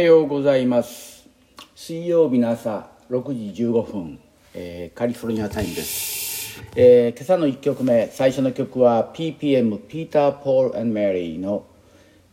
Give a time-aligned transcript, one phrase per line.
[0.00, 1.28] ようございます。
[1.74, 4.18] 水曜日の朝6時15分、
[4.54, 11.64] えー、カリフォルニアタイムです、えー今朝の1曲目最初の曲は PPM ピーター・ポールメリーの、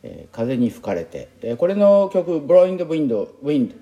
[0.04, 3.76] えー風に吹かれて」でこれの曲「Blowing the Wind」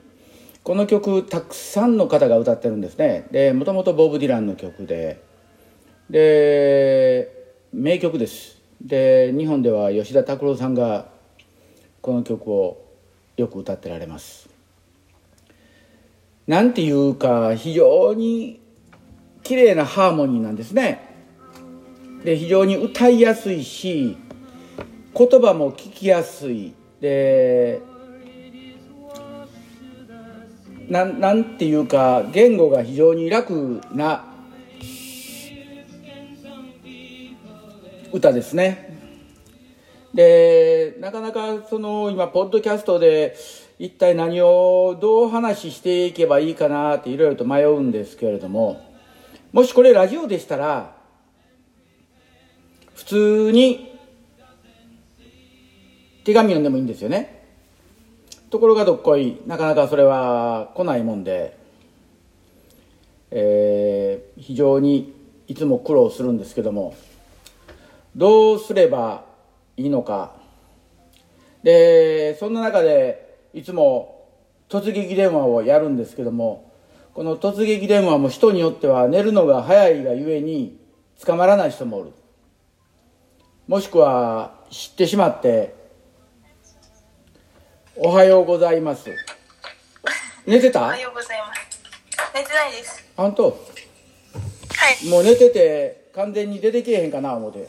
[0.64, 3.28] この曲たくさんの方が歌ってるんですね。
[3.32, 5.20] でもともとボブ・ディランの曲で。
[6.10, 7.30] で
[7.74, 8.62] 名曲です。
[8.82, 11.10] で日本では吉田拓郎さんが
[12.02, 12.85] この曲を
[13.38, 14.50] よく歌ってられます。
[16.48, 18.60] なんていうか非常に
[19.44, 21.02] 綺麗なハーモニーなんですね。
[22.24, 24.18] で非常に歌いやすいし
[25.18, 26.74] 言葉も聞きやすい。
[27.02, 27.82] で
[30.90, 34.26] なんなんていうか言語が非常に楽な
[38.12, 38.85] 歌ですね。
[40.16, 43.36] でなかなかその今ポッドキャストで
[43.78, 48.82] 一体何をどう話していけばいいかなっていろいろと迷うんですけれども
[49.52, 50.96] もしこれラジオでしたら
[52.96, 53.94] 普通に
[56.24, 57.44] 手紙読んでもいいんですよね。
[58.50, 61.58] ところがどっこいなかなかそれは来ないもんで、
[63.32, 65.14] えー非常に
[65.48, 66.96] いつも苦労するんですけども
[68.16, 69.35] どうすれば
[69.78, 70.34] いいのか
[71.64, 74.28] でそんな中でいつも
[74.70, 76.72] 突撃電話をやるんですけども
[77.14, 80.78] この突撃電話も人によっては寝るのが早いがゆえに
[81.24, 82.12] 捕まらない人もおる
[83.68, 85.74] もしくは知ってしまって
[87.98, 89.10] 「おはようございます」
[90.46, 90.82] 寝てた？
[90.82, 91.82] おはようございます。
[92.36, 93.04] 寝てないです。
[93.18, 93.50] 本当は
[95.04, 95.10] い。
[95.10, 97.68] もう寝てて完全に出てけえへんかな思って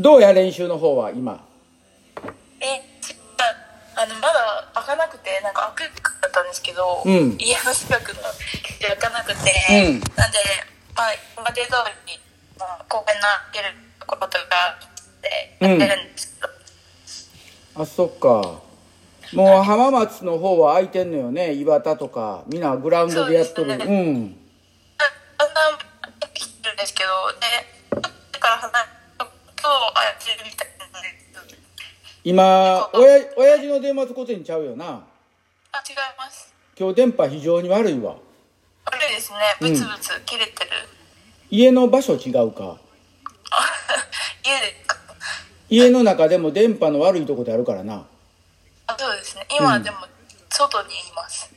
[0.00, 1.44] どうや練習の方は今？
[2.60, 3.14] え、ち
[3.94, 7.36] あの、まだ開かなくて、なんか開くかったんですけど、うん。
[7.38, 8.22] 家の近くの
[8.80, 10.00] で開かなくて、うん。
[10.16, 10.38] なんで、
[10.96, 11.72] まあ、今まで通
[12.06, 12.18] りに、
[12.58, 13.22] まあ、公園の
[13.52, 13.74] 開ける
[14.06, 14.88] ことがあっ
[15.20, 16.46] て、やってるんですけ
[17.76, 18.60] ど、あそっか。
[19.34, 21.52] もう浜松の方は空いてんのよね？
[21.52, 23.74] 岩田とかみんなグラウンドでやっとる。
[23.74, 24.36] う,、そうん
[32.22, 34.84] 今おや親父の電話つこてんちゃうよな。
[34.84, 36.52] あ、違います。
[36.78, 38.16] 今日電波非常に悪いわ。
[38.84, 39.38] 悪いですね。
[39.58, 40.70] ブツブツ切れてる。
[41.50, 42.78] 家の場所違うか。
[43.50, 43.66] あ
[44.44, 44.76] 家で
[45.70, 48.06] 家の中でも電波の悪いとこであるからな。
[48.86, 49.46] あそうですね。
[49.58, 49.82] 今うん。
[49.82, 49.96] でも
[50.50, 51.50] 外にいます、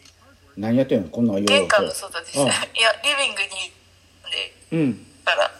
[0.55, 1.09] 何やってんの？
[1.09, 2.45] こんなん玄関の外です、うん。
[2.45, 2.55] いや
[3.03, 3.49] リビングに
[4.31, 4.55] で。
[4.71, 5.07] うん。
[5.25, 5.51] から。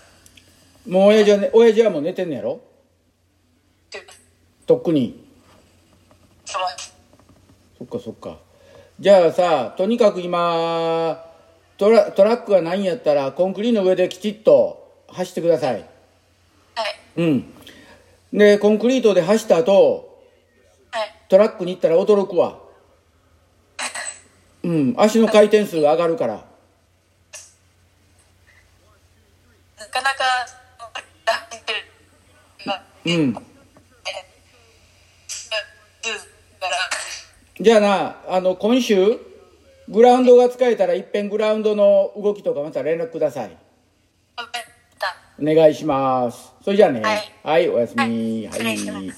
[0.88, 2.62] もう親父は、ね、親父はもう寝てんのやろ？
[4.66, 5.24] とっくに。
[6.46, 6.60] そ
[7.84, 8.38] っかそっか。
[9.00, 11.26] じゃあさとにかく今
[11.78, 15.74] トラトラックがないんやったらコンクリの上できちっと走ってください。
[15.74, 15.86] はい。
[17.18, 17.54] うん。
[18.32, 20.22] でコンクリートで走った後
[20.92, 21.16] はい。
[21.28, 22.60] トラックに行ったら驚くわ。
[24.64, 24.96] うん。
[24.98, 26.46] 足の回転数が上がるから。
[29.78, 30.24] なかなか
[33.06, 33.16] うんえ
[36.60, 36.78] から
[37.64, 39.18] じゃあなあの今週
[39.88, 43.58] グラウンドが使えたらいっぺんグラウンドの動きとかまた連絡ください。
[45.42, 46.52] お願いします。
[46.62, 47.02] それじゃあね。
[47.42, 47.70] はい。
[47.70, 48.02] おやすみ。
[48.02, 49.12] はいはい、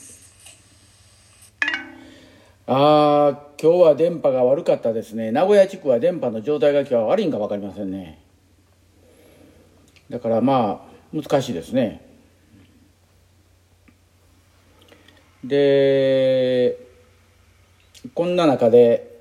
[2.68, 5.32] あー今日は電波が悪かったですね。
[5.32, 8.22] 名古屋地区は電波の状態が今日は悪いんか分かりませんね。
[10.12, 12.00] だからまあ難しいですね。
[15.44, 16.85] で
[18.14, 19.16] こんな中で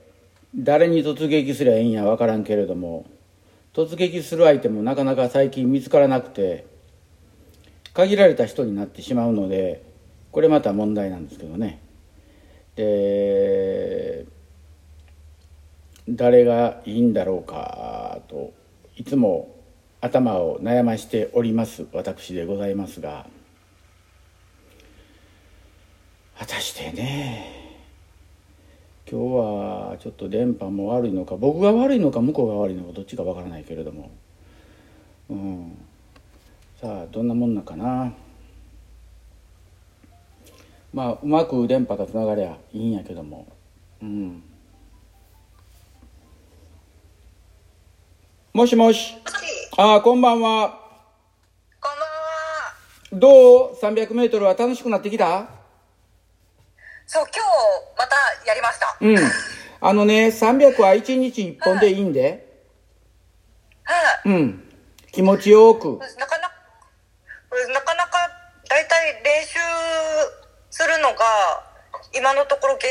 [0.55, 3.07] 誰に突撃すりゃいいんや分からんけれども
[3.73, 6.67] 突撃する相手もなかなか最近見つからなくて
[7.93, 9.83] 限られた人になってしまうので
[10.31, 11.81] これまた問題なんですけどね。
[12.77, 14.27] で
[16.09, 18.53] 誰がいいんだろうかと
[18.97, 19.55] いつも
[20.01, 23.27] 頭を悩ましております私でございますが
[26.37, 27.64] 果たしてね
[29.11, 34.11] 今日はちょっと電波も悪いのか僕が悪いのか向こうが悪いのかどっちかわからないけれども、
[35.29, 35.79] うん、
[36.81, 38.13] さあどんなもんなんかな。
[40.95, 43.47] まあうまく電波がつながりゃいいんやけども。
[44.01, 44.43] うん。
[48.53, 49.15] もしもし。
[49.77, 50.81] ああこんばんは。
[51.81, 51.93] こん
[53.11, 53.21] ばんは。
[53.21, 55.64] どう？300メートルは楽しくなってきた？
[57.07, 58.17] そう今日また
[58.47, 59.19] やりましたうん。
[59.81, 62.65] あのね、300は1日1本でいいんで。
[63.83, 64.65] はい、うん。
[65.13, 65.99] 気持ちよく。
[66.19, 66.59] なかなか
[67.73, 68.19] なかなか
[68.69, 69.59] 大体練習
[70.71, 71.25] するのが
[72.15, 72.89] 今のところ月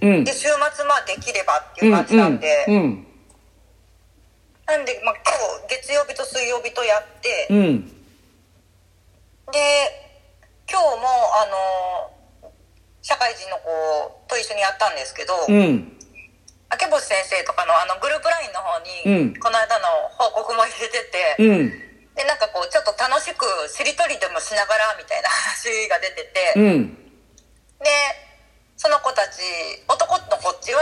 [0.00, 2.74] 水、うんで週末まあできればっていううん、感じなんで、うん。
[2.74, 3.06] うん。
[4.66, 7.88] なんで、まあ、今日月曜日と水曜日とやって、うん。
[9.52, 9.58] で
[10.70, 11.06] 今日も
[11.36, 12.21] あの
[13.02, 13.68] 社会人の子
[14.30, 15.98] と一緒にやったんですけど、うん。
[16.72, 19.84] 明星先生とかのあのグループ LINE の方に、うんこの間の
[20.16, 21.70] 報告も入れてて、うん。
[22.14, 26.96] でなんかこうちょっと楽しくしりとりでもしながらみたいな話が出てて、うん。
[27.82, 27.90] で
[28.76, 29.42] その子たち
[29.88, 30.80] 男のこっちは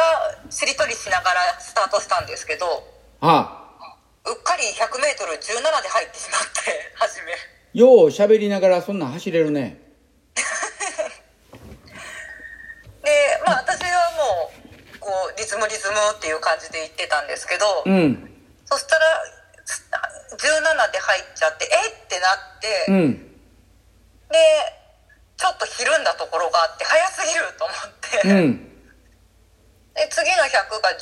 [0.50, 2.66] しりとりしながらスタートしたんですけど
[3.20, 3.60] は
[4.24, 7.32] うっかり 100m17 で入ってしまって初め
[7.74, 9.89] よう喋りながらそんなん走れるね。
[13.02, 13.10] で
[13.46, 18.30] まあ私はもうこうリズムリズムっていう感じで言ってたんですけど、うん。
[18.66, 19.04] そしたら
[20.36, 20.36] 17
[20.92, 22.04] で入っちゃってえっ？
[22.04, 23.16] ってなって、うん。
[24.28, 24.36] で
[25.36, 27.76] ちょっとひるんだところがあって早すぎると思っ
[28.22, 28.68] て、うん。
[29.94, 30.92] で次の100が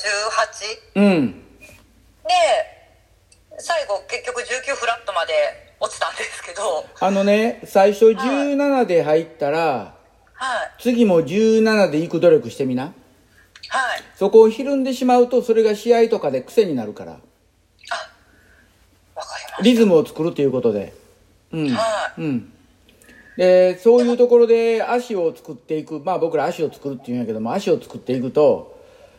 [0.95, 1.43] 18うん。
[2.23, 2.31] で
[3.59, 5.33] 最後結局19フラットまで
[5.81, 9.98] 落ちたんですけどあのね、最初17で入ったら、はい
[10.79, 12.85] 次も17で行く努力してみな。
[12.85, 12.93] はい
[14.14, 17.12] そこをひるんでしまうと、それが試合とかで癖になるから。
[17.12, 17.20] あわ
[19.25, 20.93] かりましリズムを作るということで。
[21.52, 21.69] うん。
[21.70, 22.52] はうん。
[23.37, 26.00] で、そういうところで足を作っていく。
[26.00, 28.76] まあ僕ら足を作るって言うんやけども、足を作っていくと、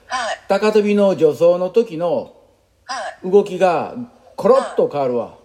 [0.09, 2.35] たはい高跳びの助走の時の
[2.85, 3.95] はい動きが
[4.35, 5.37] コロッと変わるわ。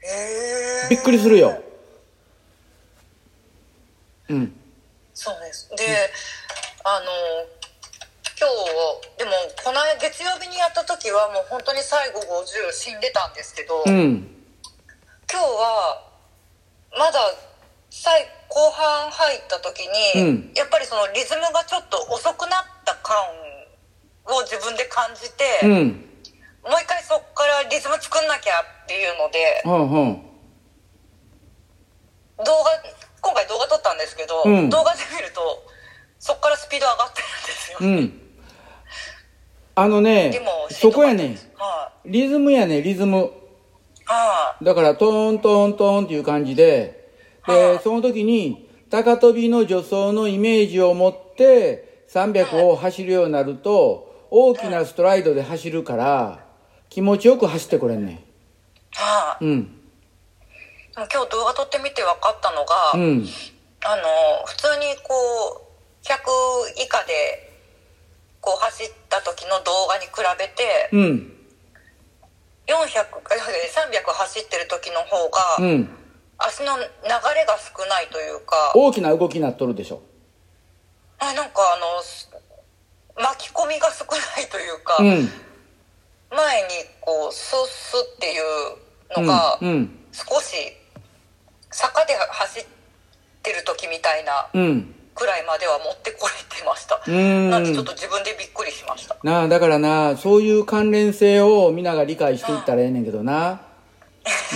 [0.00, 0.06] へ
[0.86, 1.62] えびっくりするよ。
[4.28, 4.54] うん。
[5.16, 6.12] そうですで
[6.84, 7.08] あの
[8.36, 9.32] 今日でも
[9.64, 14.28] この間月曜日にやった時はもう本当に最後50死んでたんですけど、うん。
[15.24, 16.04] 今日は
[16.92, 17.32] まだ
[17.88, 23.16] 最後半入った時に、うんやっぱりそのリズムがちょっと遅くなった感
[24.28, 26.04] を自分で感じて、うん。
[26.60, 28.52] もう一回そっからリズム作んなきゃ
[28.84, 30.22] っていうのでうんうん。
[32.44, 32.76] 動画
[33.86, 35.40] ったんですけど、うん動画で見ると
[36.18, 38.20] そっからスピード上がってるんですよ、うん。
[39.76, 41.38] あのねでも、そこやね。
[41.56, 43.30] はい、リズムやね、リズム。
[44.06, 47.10] はい、だから、トーントーントーンっていう感じで、
[47.46, 56.44] で、その時に、高跳びの助走のイメージを持って、300を走るようになると、大きなストライドで走るから、
[56.88, 58.24] 気持ちよく走ってこれんね。
[58.92, 59.80] はい、うん。
[60.96, 63.28] 今日動画撮ってみて分かったのが、うん。
[63.84, 64.02] あの
[64.46, 65.14] 普通にこ
[65.62, 67.52] う100以下で
[68.40, 71.32] こう走った時の動画に比べてうん。
[72.66, 75.88] 400 300走ってる時の方が、うん。
[76.38, 80.02] 足の流れが少ないというか大きな動きになっとるでしょ。
[81.18, 82.28] あなんかあのす
[83.16, 85.30] 巻き込みが少ないというか、うん。
[86.36, 86.68] 前に
[87.00, 89.68] こうスッスッっていうのがうん。
[89.68, 89.98] うん。
[90.12, 90.54] 少し
[91.70, 92.75] 坂で走って
[93.52, 94.92] る時みたいなうん。
[95.16, 103.62] くらいまでは持ってこれてましたうんなんでちょっと自分でびっくりしましたなあ、だからな、そういう関連性をみんなが理解していったらええねんけどな。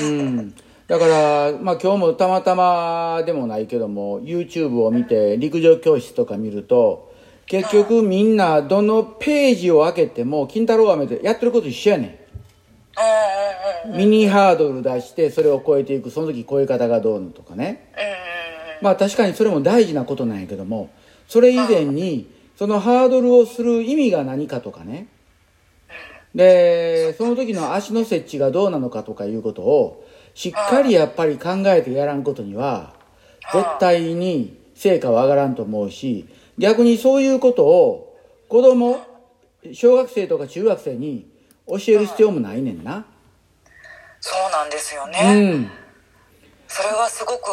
[0.03, 0.55] うん。
[0.87, 7.15] だから、まあ今日もたまたまでもないけども、YouTube を見て陸上教室とか見ると、
[7.47, 12.27] 結局みんなどのページを開けても、金太郎飴でやってること一緒やね
[13.87, 13.97] ん。
[13.97, 17.93] ミニハードル出して、それを超えていく、その時超え方がどうのとかね。
[18.81, 20.91] まあ確かにそれも大事なことなんやけども、
[21.29, 25.09] それ以前に、そのハードルをする意味が何かとかね。
[26.35, 32.95] で、その時の足の設置がどうなのかとかいうことを、しっかりやっぱり考えてやらんことには、
[33.53, 36.27] 絶対に成果は上がらんと思うし、
[36.59, 38.17] 逆にそういうことを
[38.49, 39.01] 子供、
[39.73, 41.29] 小学生とか中学生に
[41.67, 43.07] 教える必要もないねんな。
[44.21, 45.71] そうなんですようね、ん。
[46.69, 47.49] それはすごく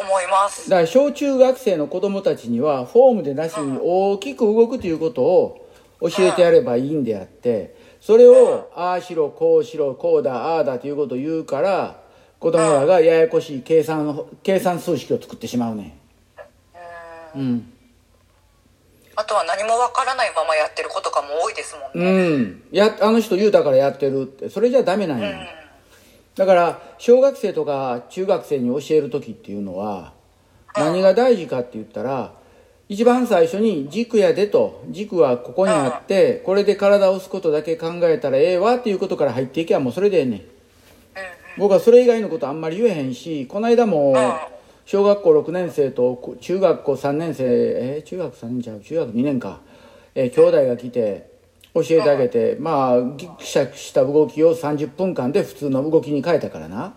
[0.00, 0.68] 思います。
[0.70, 5.68] だから小中学生の子供たちにはフォームでなしに大きく動くということを
[6.00, 12.00] 教えてやればいいんであってそれをああしろこうしろこうだああだということを言うから
[12.38, 15.98] 子供らがややこしい計算計算数式を作ってしまうね
[17.34, 17.72] うん。
[19.16, 22.62] あとは何もわからないままやってる子とかも多いですもんうね、ん。
[22.70, 24.48] やあの人言うたからやってるって。
[24.48, 25.30] それじゃダメなんや、
[26.38, 30.12] だから小学生とか中学生に教える時っていうのは
[30.76, 32.32] 何が大事かって言ったら
[32.88, 40.42] 一番最初に軸やでと軸はここにあってこれで体を押すことだけ考えたらええわっていうことから入っていけばもうそれでええねん。
[41.58, 44.14] 僕はそれ以外のことあんまり言えへんしこの間も
[44.86, 49.60] 小学校6年生と中学校3年生えー中学3年ちゃう中学2年か、
[50.14, 51.27] えー兄弟が来て
[51.82, 56.94] 教えてあげてまあギクシャクした動きを30分間で普通の動きに変えたからな。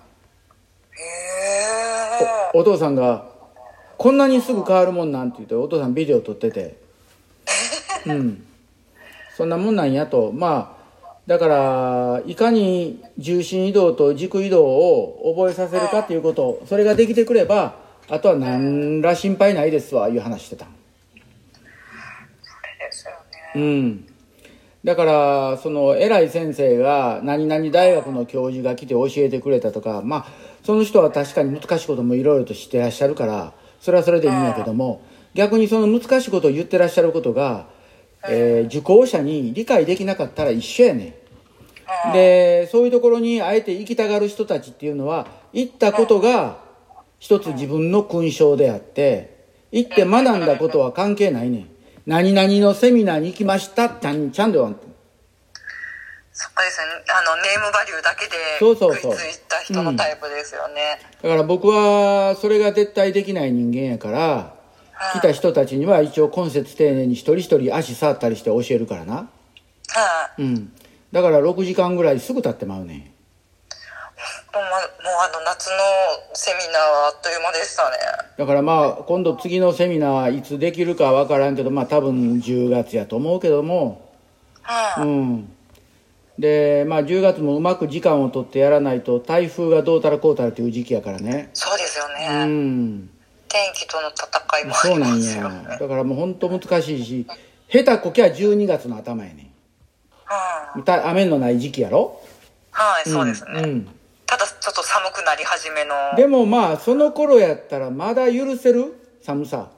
[0.91, 3.25] へえお父さんが
[3.97, 6.75] 「こんなにすぐ変わるもんなん?」て言ってお父さんビデオ撮ってて。
[8.07, 8.43] うん。
[9.35, 10.31] そんなもんなんやと。
[10.31, 10.81] まあ
[11.27, 17.75] だからいかに重心移動と軸移動を覚えさせるかっていうことそれができてくれば
[18.09, 20.71] あとは何ら心配ないですわいう話してたで
[22.91, 23.17] すよね。
[23.55, 24.07] うん
[24.83, 30.25] だからその偉い先生が何々大学の教授が来て教えてくれたとかまあ
[30.63, 37.67] その人は確かに難しいこともいろいろと知ってらっしゃるからそれはそれでいいんやけども逆にその難しいことを言ってらっしゃることが、
[38.27, 41.15] えー受講者に理解できなかったら一緒やね
[42.09, 42.13] ん。
[42.13, 46.59] でそういうところにあえて行きたがる人たちっていうのは行ったことが
[47.19, 51.69] 一つ自分の勲章であって行って学んだことは関係ないねん
[52.05, 53.89] 何々のセミナーに行きました。
[53.89, 54.71] ちゃんちゃんでは
[56.33, 56.87] そっかですね。
[57.09, 59.15] あのネームバリューだけでそうそうそう。
[59.15, 64.55] ついた人のタイプですよね、だから僕はそれが絶対できない人間やから
[65.13, 69.15] 来た人たちには一応今節丁寧に一人一人足触ったりして教えるからな。
[69.15, 69.27] は
[70.39, 70.73] い、うん。
[71.11, 72.97] だから6時間ぐらいすぐ経ってまうねん。
[72.97, 73.09] もう
[74.53, 74.61] ま
[75.23, 75.75] あの夏の
[76.33, 77.97] セミナーはあっという間でしたね。
[78.37, 84.09] だからまあ今度次のセミナーいつできるかわからんけどまあ多分10月やと思うけども。
[84.63, 85.53] はい、うん。
[86.39, 91.51] でまあ10月もうまく時間を取ってやらないと台風がどうたらこうたらっていう時期やからね。
[91.53, 93.09] そうですようね、ん。
[93.47, 95.77] 天気との戦いもありまそうなんすよねや。
[95.77, 97.27] だからもう本当難しいし
[97.69, 99.51] 下手こきゃ12月の頭やね
[100.25, 100.83] はいん。
[100.83, 102.19] た雨のない時期やろ？
[102.71, 103.87] はい、そうですね、うん。
[104.25, 105.95] ただちょっと寒くなり始めの。
[106.17, 108.93] でもまあその頃やったらまだ許せる？
[109.21, 109.69] 寒さ。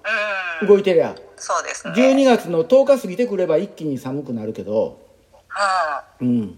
[0.62, 0.67] うん。
[0.67, 1.15] 動いてりゃ。
[1.36, 1.93] そうですね。
[1.93, 5.00] 12月の10日過ぎてくれば一気に寒くなるけど。
[5.48, 6.58] はうん。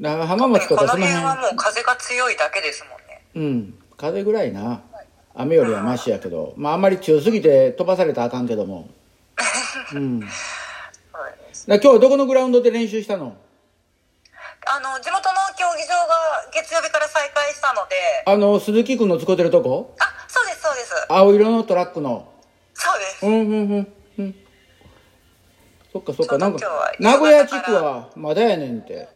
[0.00, 1.12] だから浜い、松とかその辺。
[1.22, 3.22] は辺もう風が強いだけですもんね。
[3.34, 3.74] うん。
[3.96, 4.82] 風ぐらいな。
[5.40, 6.54] 雨よりはマシやけど。
[6.56, 8.88] まああんまり強すぎて飛ばされたらあかんけども
[9.94, 10.32] うんだか
[11.12, 13.36] そうですら今日はどこのグラウンドで練習したの
[14.66, 17.94] あの地元の競技場が月曜日から再開したので。
[18.26, 19.94] あの鈴木君の使ってるとこ？
[20.00, 21.06] あそうですそうです。
[21.08, 22.32] 青色のトラックの？
[22.74, 23.26] そうです。
[23.26, 24.34] うんうんうんうん。
[25.92, 26.38] そっかそっか。
[26.38, 28.94] なんか名古屋地区はまだやねんって。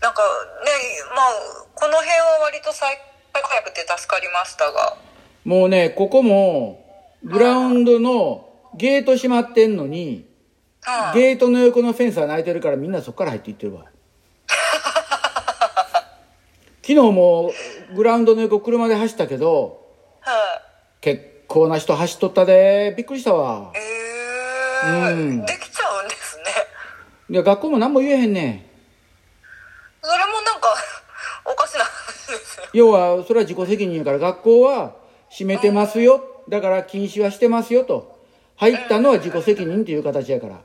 [0.00, 0.22] なんか
[0.64, 0.70] ね
[1.14, 1.30] まあ
[1.74, 2.96] この辺は割と再
[3.32, 4.96] 開早くて助かりましたが。
[5.44, 6.84] もうねここも
[7.24, 10.26] グラウンドのゲート閉まってんのに
[10.82, 13.84] はいゲートの横のフェンスは開いてるからみんなそこから入っていってるわ
[16.82, 17.52] 昨日も
[17.94, 19.86] グラウンドの横車で走ったけど
[20.20, 20.34] はい。
[21.00, 22.94] 結構な人走っとったで。
[22.96, 23.72] びっくりしたわ。
[23.74, 25.14] えー。
[25.14, 25.46] うん。
[25.46, 26.44] できちゃうんですね。
[27.30, 28.66] いや学校も何も言えへんね
[30.02, 30.74] それもなんか
[31.44, 32.64] おかしな話ですよ。
[32.72, 34.96] 要はそれは自己責任やから学校は
[35.30, 36.22] 閉めてますよ。
[36.48, 38.18] だから禁止はしてますよと。
[38.56, 40.56] 入ったのは自己責任っていう形やから。
[40.56, 40.60] あ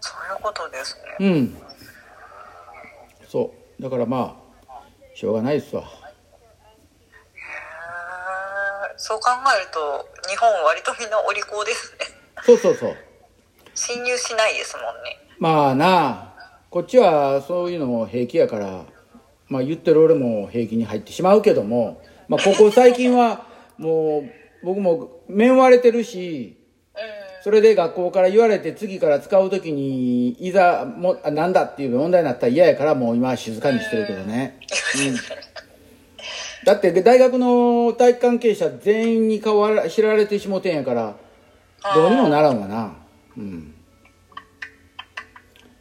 [0.00, 1.26] そういうことですね。
[1.26, 1.56] うん。
[3.28, 3.82] そう。
[3.82, 4.43] だからまあ
[5.14, 5.84] しょうがないですわ。
[8.96, 12.06] そう考えると日本割とみんなお利口ですね。
[12.44, 12.96] そうそうそう。
[13.74, 15.18] 侵入しないですもんね。
[15.38, 18.84] まあなあこっちはそういうのも平気やから
[19.48, 23.46] まあ言ってる俺も平気に入ってしまうけどもまあここ最近は
[23.78, 24.24] も
[24.62, 26.63] う僕も面割れてるしうん
[27.44, 34.58] それで学校から言われて次から使う時にいざもあなんだっていう問題になったら嫌やからもう今は静かにしてるけどね、
[35.08, 35.16] うん、
[36.64, 41.16] だって大学の体育関係者全員に顔は知られてしもてんやから
[41.94, 42.96] どうにもならんわな。
[43.36, 43.74] うん。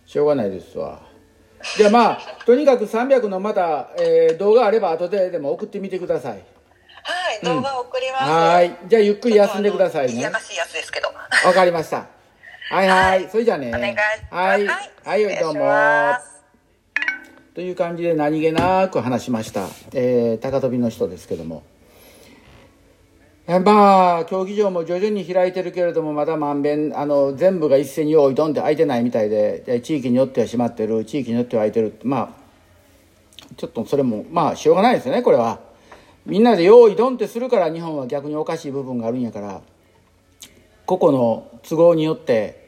[0.06, 1.00] しょうがないですわ。
[1.78, 6.44] じゃあまあとにかく300のまた、えー動画あれば後ででも送ってみてください。
[7.04, 11.08] はい動画送ります、はーいじゃあゆっくり休んでくださいねやかしいやつですけど
[11.46, 12.08] わかりました。
[12.70, 13.30] はいはい。
[13.30, 13.68] それじゃあね。
[13.68, 14.68] お願いしますはい。
[14.68, 16.44] はいどうもます。
[17.54, 19.68] という感じで何気なく話しました。
[19.94, 21.64] えー、高跳びの人ですけども。
[23.46, 32.00] えまあ、競技場も徐々に開いてるけれども、まだまんべん、あの、全部が一斉に用意どんって開いてないみたいで、で地域によっては閉まってる、地域によっては開いてる。
[32.04, 35.60] まあ、ちょっとそれも、まあ、しょうがないですよね、これは。
[36.26, 39.62] みんなで用意ドンってするから日本は逆におかしい部分があるんやから
[40.86, 42.64] 個々の都合によって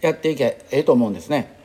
[0.00, 1.56] やっていけええと思うんですね。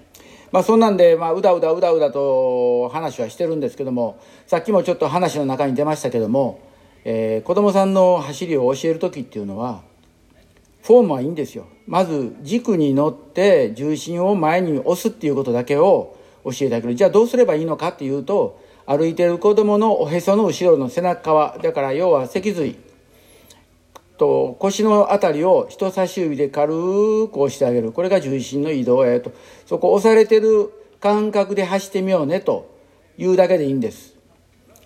[0.51, 6.59] まあそんなんで、まあ、うだうだうだうだと話はしてるんですけどもさっきもちょっと話の中に出ましたけども、
[7.05, 9.81] えー、子供さんの走りを教える時っていうのは
[10.83, 22.75] フォームはいいんですよまず軸に乗って重心を前に押すっていうことだけを教えてあげるじゃあどうすればいいのかっていうと歩いてる子供のおへその後ろの背中側だから要は脊髄
[24.21, 27.91] と腰のあたりを人差し指で軽く押してあげる。
[27.91, 29.31] これが重心の移動へと。
[29.65, 32.69] そこ押されてる感覚で走ってみようねと
[33.17, 34.15] いうだけでいいんです。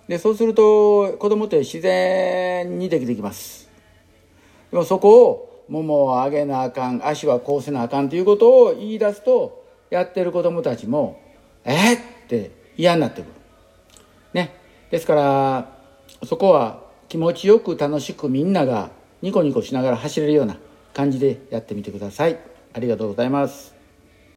[0.07, 3.69] でそうすると子供って自然にできてきます。
[4.71, 11.19] でもそこをももを上げなあかん足はこうせなあかんということを言い出すとやってる子供たちも
[11.65, 11.99] えっっ
[12.29, 13.31] て嫌になってくる。
[14.95, 15.67] ですから
[16.25, 20.55] そこは気持ちよく楽しくみんながニコニコしながら走れるような
[20.93, 22.39] 感じでやってみてください。
[22.71, 23.74] ありがとうございます。